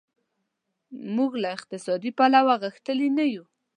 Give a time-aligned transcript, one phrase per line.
[1.15, 3.45] موږ له اقتصادي پلوه غښتلي نه یو.